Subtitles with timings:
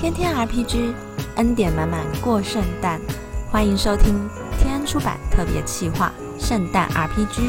[0.00, 0.94] 天天 RPG，
[1.36, 2.98] 恩典满满过圣诞。
[3.50, 4.14] 欢迎收听
[4.58, 6.10] 天恩出版特别企划
[6.42, 7.40] 《圣诞 RPG》。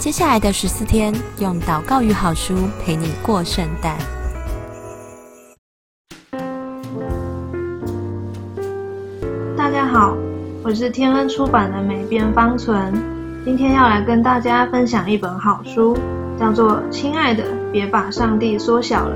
[0.00, 3.96] 接下来的十四天，用祷告与好书陪你过圣诞。
[9.56, 10.16] 大家好，
[10.64, 12.92] 我是天恩出版的美编方存，
[13.44, 15.96] 今天要来跟大家分享一本好书，
[16.36, 19.14] 叫做《亲爱的，别把上帝缩小了》。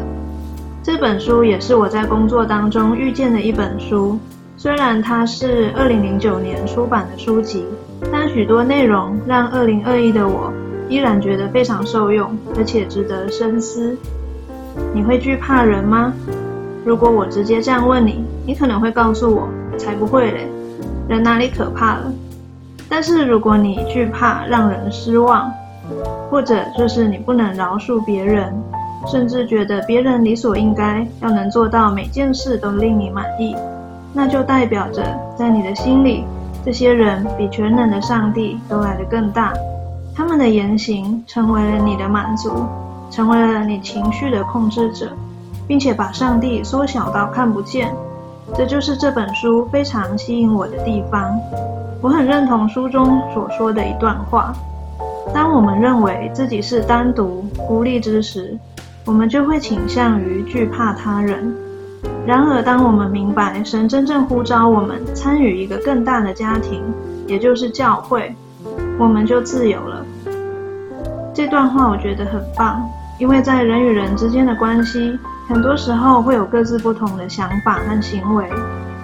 [0.85, 4.19] 这本书也是我在工作当中遇见的一本书。
[4.57, 7.65] 虽然它是二零零九年出版的书籍，
[8.11, 10.53] 但许多内容让二零二一的我
[10.89, 13.97] 依然觉得非常受用，而且值得深思。
[14.93, 16.13] 你会惧怕人吗？
[16.85, 20.49] 如果我直接这样问你，你可能会告诉我：“才不会嘞，
[21.09, 22.13] 人哪里可怕了？”
[22.91, 25.49] 但是如果你惧怕让人失望，
[26.29, 28.53] 或者就是你不能饶恕别人，
[29.07, 33.55] 甚至觉得别人理所应该要能做到每件事都令你满意，
[34.13, 35.03] 那就代表着
[35.37, 36.25] 在你的心里，
[36.65, 39.53] 这些人比全能的上帝都来得更大。
[40.15, 42.51] 他们的言行成为了你的满足，
[43.11, 45.09] 成为了你情绪的控制者，
[45.67, 47.93] 并且把上帝缩小到看不见。
[48.55, 51.39] 这就是这本书非常吸引我的地方。
[52.03, 54.53] 我很认同书中所说的一段话：
[55.33, 58.59] 当我们认为自己是单独孤立之时，
[59.05, 61.55] 我们就会倾向于惧怕他人。
[62.27, 66.83] 然而，当我们明白神真正呼召我们参与一个更大的家庭，
[67.27, 68.35] 也就是教会，
[68.99, 70.05] 我们就自由了。
[71.35, 78.49] 这段话我觉得很棒，因为在人与人之间的关系，很多时候会有各自不同的想法和行为。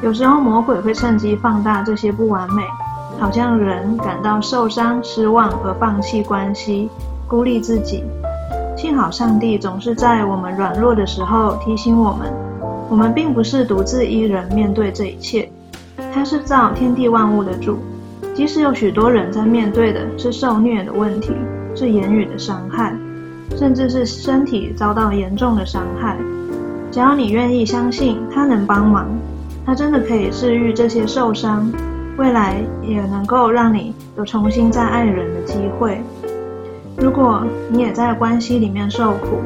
[0.00, 2.62] 有时候魔鬼会趁机放大这些不完美，
[3.18, 6.88] 好像人感到受伤、失望而放弃关系，
[7.26, 8.04] 孤立自己。
[8.78, 12.32] 幸好上帝总是在我们软弱的时候提醒我们，
[12.88, 15.50] 我们并不是独自一人面对这一切。
[16.14, 17.76] 他是造天地万物的主，
[18.36, 21.32] 即使有许多人在面对的是受虐的问题，
[21.74, 22.96] 是言语的伤害，
[23.56, 26.16] 甚至是身体遭到严重的伤害，
[26.92, 29.08] 只要你愿意相信他能帮忙，
[29.66, 31.68] 他真的可以治愈这些受伤，
[32.16, 36.00] 未来也能够让你有重新再爱人的机会。
[37.00, 39.40] 如果你也在关系里面受苦，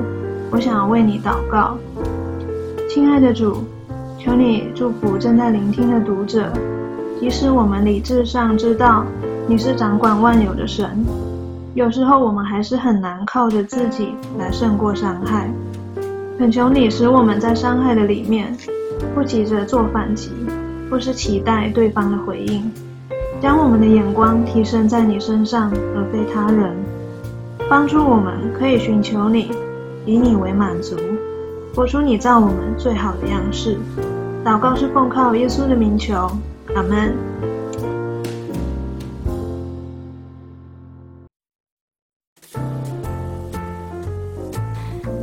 [0.51, 1.77] 我想为你祷告，
[2.89, 3.59] 亲爱的主，
[4.19, 6.51] 求你祝福正在聆听的读者。
[7.21, 9.05] 即使我们理智上知道
[9.47, 11.05] 你是掌管万有的神，
[11.75, 15.51] 有时候我们还是很难靠着自己来胜过伤害。
[16.39, 18.57] 恳求你使我们在伤害的里面，
[19.15, 20.31] 不急着做反击，
[20.91, 22.73] 或是期待对方的回应，
[23.43, 26.75] 将我们的眼光提升在你身上，而非他人。
[27.73, 29.51] 帮助我们可以寻求你，
[30.05, 30.95] 以你为满足，
[31.75, 33.79] 活出你造我们最好的样式。
[34.45, 36.15] 祷告是奉靠耶稣的名求，
[36.75, 37.17] 阿门。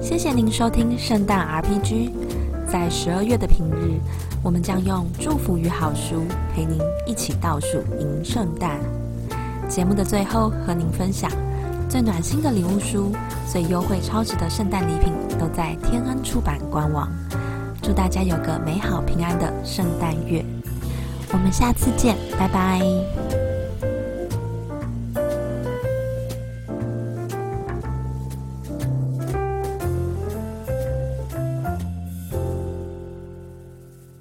[0.02, 2.10] 谢谢您收听圣诞 RPG。
[2.68, 4.00] 在十二月的平日，
[4.44, 6.24] 我们将用祝福与好书
[6.56, 8.80] 陪您一起倒数迎圣诞。
[9.68, 11.30] 节目的最后，和您分享。
[11.90, 13.12] 最暖心的礼物书，
[13.52, 17.10] 最优惠超值的圣诞礼品，都在天安出版官网。
[17.82, 20.46] 祝大家有个美好平安的圣诞月！
[21.34, 23.39] 我们下次见，拜拜。